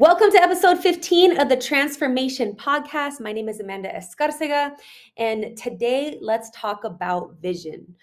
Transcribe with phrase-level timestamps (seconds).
[0.00, 3.20] Welcome to episode 15 of the Transformation Podcast.
[3.20, 4.70] My name is Amanda Escarcega,
[5.18, 7.94] and today let's talk about vision.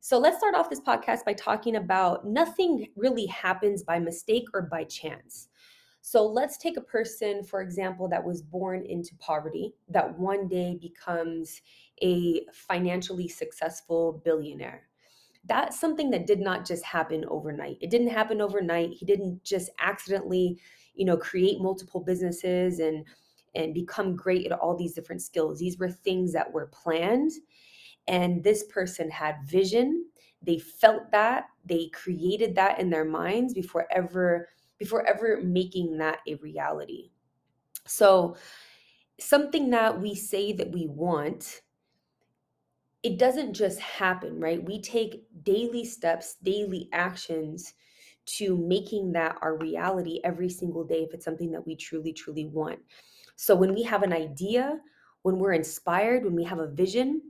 [0.00, 4.62] So, let's start off this podcast by talking about nothing really happens by mistake or
[4.62, 5.48] by chance.
[6.00, 10.78] So, let's take a person, for example, that was born into poverty, that one day
[10.80, 11.60] becomes
[12.02, 14.87] a financially successful billionaire
[15.48, 17.78] that's something that did not just happen overnight.
[17.80, 18.90] It didn't happen overnight.
[18.90, 20.58] He didn't just accidentally
[20.98, 23.06] you know create multiple businesses and
[23.54, 27.30] and become great at all these different skills these were things that were planned
[28.06, 30.04] and this person had vision
[30.42, 36.18] they felt that they created that in their minds before ever before ever making that
[36.26, 37.10] a reality
[37.86, 38.36] so
[39.18, 41.62] something that we say that we want
[43.02, 47.74] it doesn't just happen right we take daily steps daily actions
[48.28, 52.46] to making that our reality every single day if it's something that we truly, truly
[52.46, 52.78] want.
[53.36, 54.78] So when we have an idea,
[55.22, 57.22] when we're inspired, when we have a vision,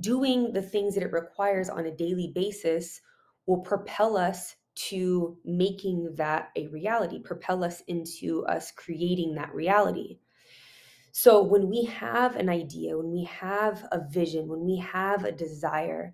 [0.00, 3.00] doing the things that it requires on a daily basis
[3.46, 10.18] will propel us to making that a reality, propel us into us creating that reality.
[11.16, 15.30] So, when we have an idea, when we have a vision, when we have a
[15.30, 16.12] desire,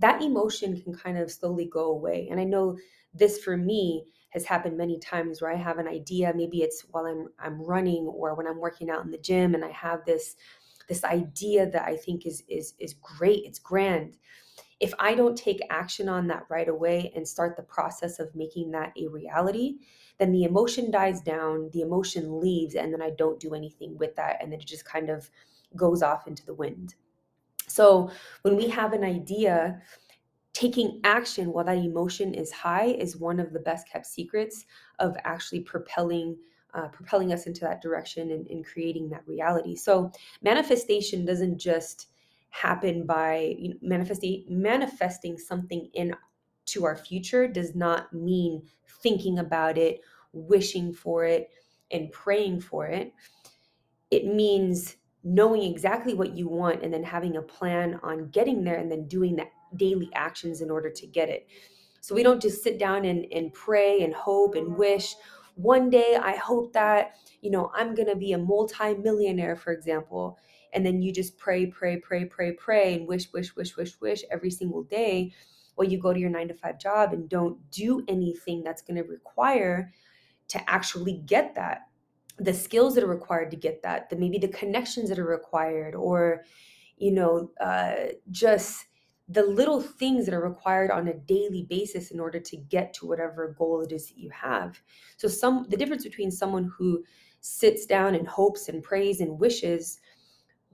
[0.00, 2.28] that emotion can kind of slowly go away.
[2.30, 2.78] And I know
[3.14, 7.06] this for me has happened many times where I have an idea, maybe it's while
[7.06, 10.36] I'm I'm running or when I'm working out in the gym and I have this
[10.88, 14.18] this idea that I think is is is great, it's grand.
[14.82, 18.72] If I don't take action on that right away and start the process of making
[18.72, 19.76] that a reality,
[20.18, 24.16] then the emotion dies down, the emotion leaves, and then I don't do anything with
[24.16, 24.38] that.
[24.42, 25.30] And then it just kind of
[25.76, 26.96] goes off into the wind.
[27.68, 28.10] So
[28.42, 29.80] when we have an idea,
[30.52, 34.66] taking action while that emotion is high is one of the best kept secrets
[34.98, 36.36] of actually propelling
[36.74, 40.10] uh, propelling us into that direction and, and creating that reality so
[40.42, 42.08] manifestation doesn't just
[42.52, 46.14] happen by manifesting manifesting something in
[46.64, 48.62] to our future does not mean
[49.02, 50.00] thinking about it
[50.32, 51.50] wishing for it
[51.90, 53.12] and praying for it
[54.10, 58.76] it means knowing exactly what you want and then having a plan on getting there
[58.76, 59.46] and then doing the
[59.76, 61.46] daily actions in order to get it.
[62.00, 65.14] So we don't just sit down and, and pray and hope and wish.
[65.54, 70.38] One day I hope that, you know, I'm going to be a multi-millionaire, for example.
[70.72, 74.22] And then you just pray, pray, pray, pray, pray, and wish, wish, wish, wish, wish
[74.30, 75.32] every single day.
[75.76, 78.96] Or you go to your nine to five job and don't do anything that's going
[78.96, 79.92] to require
[80.48, 81.88] to actually get that.
[82.38, 85.94] The skills that are required to get that, the maybe the connections that are required,
[85.94, 86.44] or,
[86.96, 88.86] you know, uh, just
[89.28, 93.06] the little things that are required on a daily basis in order to get to
[93.06, 94.80] whatever goal it is that you have.
[95.16, 97.04] So some the difference between someone who
[97.40, 100.00] sits down and hopes and prays and wishes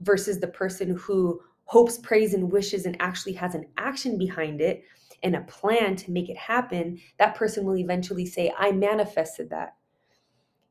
[0.01, 4.83] versus the person who hopes, prays and wishes and actually has an action behind it
[5.21, 9.75] and a plan to make it happen, that person will eventually say, I manifested that.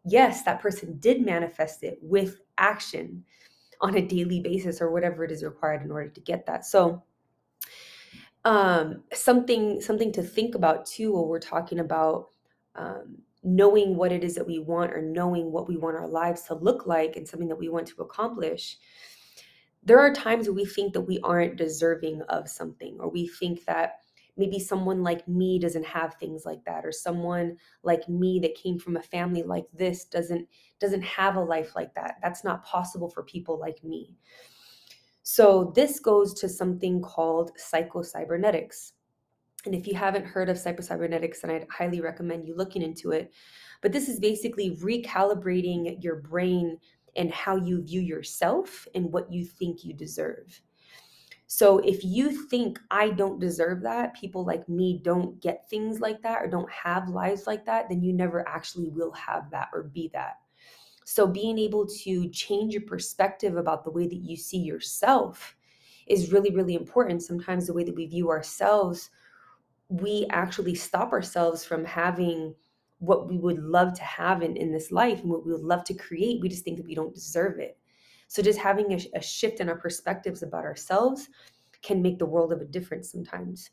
[0.04, 3.24] Yes, that person did manifest it with action
[3.80, 6.64] on a daily basis or whatever it is required in order to get that.
[6.64, 7.02] So,
[8.44, 12.28] um, something something to think about too while we're talking about
[12.76, 16.42] um, knowing what it is that we want or knowing what we want our lives
[16.42, 18.78] to look like and something that we want to accomplish
[19.82, 24.00] there are times we think that we aren't deserving of something or we think that
[24.36, 28.78] maybe someone like me doesn't have things like that or someone like me that came
[28.78, 30.46] from a family like this doesn't
[30.80, 34.16] doesn't have a life like that that's not possible for people like me
[35.30, 38.92] so this goes to something called psychocybernetics.
[39.66, 43.30] And if you haven't heard of psychocybernetics, then I'd highly recommend you looking into it.
[43.82, 46.78] But this is basically recalibrating your brain
[47.18, 50.60] and how you view yourself and what you think you deserve.
[51.48, 56.22] So if you think I don't deserve that, people like me don't get things like
[56.22, 59.84] that or don't have lives like that, then you never actually will have that or
[59.84, 60.36] be that.
[61.06, 65.56] So, being able to change your perspective about the way that you see yourself
[66.06, 67.22] is really, really important.
[67.22, 69.08] Sometimes the way that we view ourselves,
[69.88, 72.54] we actually stop ourselves from having
[72.98, 75.84] what we would love to have in, in this life and what we would love
[75.84, 76.40] to create.
[76.40, 77.78] We just think that we don't deserve it.
[78.26, 81.28] So, just having a, a shift in our perspectives about ourselves
[81.82, 83.70] can make the world of a difference sometimes.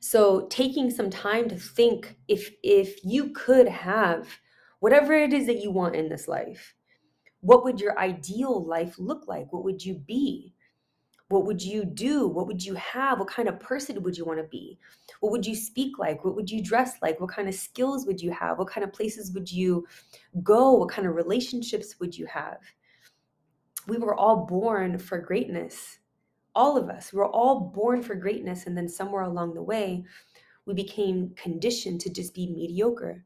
[0.00, 4.28] So, taking some time to think if if you could have
[4.80, 6.74] whatever it is that you want in this life.
[7.40, 9.52] What would your ideal life look like?
[9.52, 10.54] What would you be?
[11.28, 12.26] What would you do?
[12.26, 13.18] What would you have?
[13.18, 14.78] What kind of person would you want to be?
[15.20, 16.24] What would you speak like?
[16.24, 17.20] What would you dress like?
[17.20, 18.58] What kind of skills would you have?
[18.58, 19.86] What kind of places would you
[20.42, 20.72] go?
[20.72, 22.58] What kind of relationships would you have?
[23.86, 25.98] We were all born for greatness.
[26.54, 27.12] All of us.
[27.12, 28.66] We were all born for greatness.
[28.66, 30.04] And then somewhere along the way,
[30.64, 33.24] we became conditioned to just be mediocre.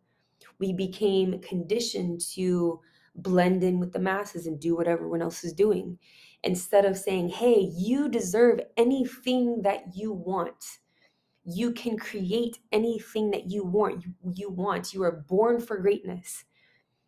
[0.59, 2.81] We became conditioned to
[3.15, 5.99] blend in with the masses and do what everyone else is doing
[6.45, 10.79] instead of saying, hey, you deserve anything that you want.
[11.45, 14.05] You can create anything that you want.
[14.05, 14.93] You, you want.
[14.93, 16.45] You are born for greatness.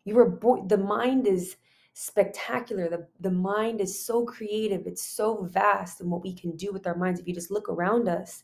[0.03, 0.67] You are born.
[0.67, 1.57] The mind is
[1.93, 2.89] spectacular.
[2.89, 4.85] The, the mind is so creative.
[4.85, 7.19] It's so vast and what we can do with our minds.
[7.19, 8.43] If you just look around us,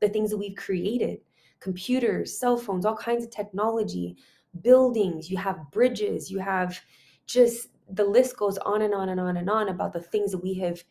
[0.00, 1.20] the things that we've created
[1.60, 4.16] computers, cell phones, all kinds of technology,
[4.62, 6.80] buildings, you have bridges, you have
[7.26, 10.42] just the list goes on and on and on and on about the things that
[10.42, 10.82] we have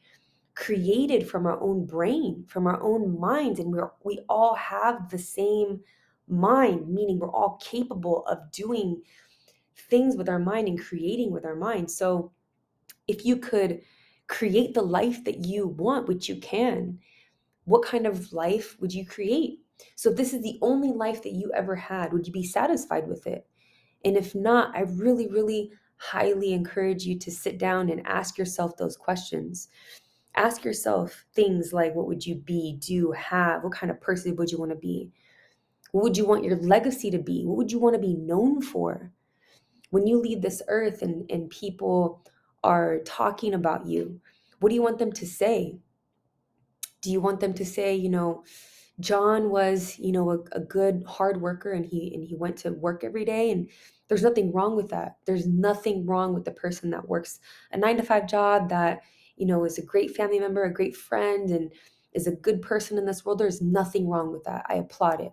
[0.56, 3.60] created from our own brain, from our own minds.
[3.60, 5.80] And we're, we all have the same
[6.28, 9.01] mind, meaning we're all capable of doing
[9.90, 11.90] things with our mind and creating with our mind.
[11.90, 12.31] So
[13.07, 13.81] if you could
[14.28, 17.00] create the life that you want, which you can,
[17.66, 19.60] what kind of life would you create?
[19.96, 23.07] So if this is the only life that you ever had, would you be satisfied
[23.07, 23.48] with it?
[24.06, 28.78] And if not, I really, really highly encourage you to sit down and ask yourself
[28.78, 29.68] those questions.
[30.36, 33.63] Ask yourself things like what would you be, do, have?
[33.63, 35.12] What kind of person would you want to be?
[35.92, 37.44] What would you want your legacy to be?
[37.46, 39.12] What would you want to be known for?
[39.90, 42.24] When you leave this earth and, and people
[42.63, 44.22] are talking about you,
[44.60, 45.80] what do you want them to say?
[47.01, 48.44] Do you want them to say, you know,
[49.00, 52.72] John was, you know, a, a good hard worker and he and he went to
[52.72, 53.69] work every day and
[54.07, 55.18] there's nothing wrong with that.
[55.25, 57.40] There's nothing wrong with the person that works
[57.72, 59.01] a 9 to 5 job that,
[59.38, 61.72] you know, is a great family member, a great friend and
[62.13, 63.40] is a good person in this world.
[63.40, 64.66] There's nothing wrong with that.
[64.68, 65.31] I applaud it.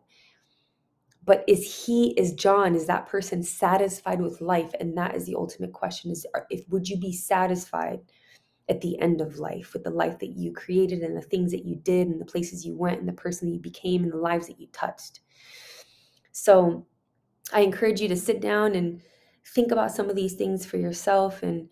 [1.25, 5.35] But is he is John is that person satisfied with life and that is the
[5.35, 8.01] ultimate question is if would you be satisfied
[8.69, 11.65] at the end of life with the life that you created and the things that
[11.65, 14.17] you did and the places you went and the person that you became and the
[14.17, 15.21] lives that you touched.
[16.33, 16.87] So
[17.53, 19.01] I encourage you to sit down and
[19.55, 21.69] think about some of these things for yourself and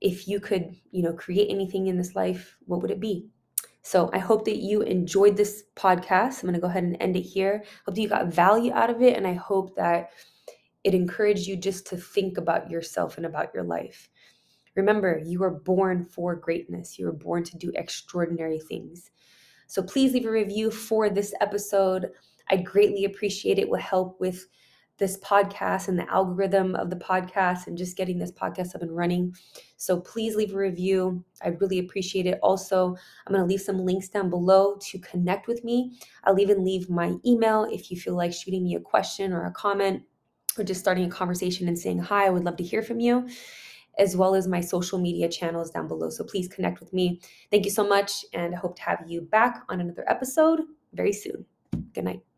[0.00, 3.28] if you could, you know, create anything in this life, what would it be?
[3.82, 6.42] So I hope that you enjoyed this podcast.
[6.42, 7.62] I'm going to go ahead and end it here.
[7.64, 10.10] I hope that you got value out of it and I hope that
[10.82, 14.08] it encouraged you just to think about yourself and about your life.
[14.76, 16.98] Remember, you were born for greatness.
[16.98, 19.10] You were born to do extraordinary things.
[19.66, 22.10] So please leave a review for this episode.
[22.50, 23.68] I greatly appreciate it.
[23.68, 24.46] Will help with
[24.98, 28.96] this podcast and the algorithm of the podcast and just getting this podcast up and
[28.96, 29.34] running.
[29.76, 31.22] So please leave a review.
[31.42, 32.38] I really appreciate it.
[32.42, 32.96] Also,
[33.26, 35.98] I'm going to leave some links down below to connect with me.
[36.24, 39.52] I'll even leave my email if you feel like shooting me a question or a
[39.52, 40.02] comment
[40.56, 42.26] or just starting a conversation and saying hi.
[42.26, 43.28] I would love to hear from you
[43.98, 46.10] as well as my social media channels down below.
[46.10, 47.20] So please connect with me.
[47.50, 50.60] Thank you so much, and I hope to have you back on another episode
[50.92, 51.44] very soon.
[51.92, 52.35] Good night.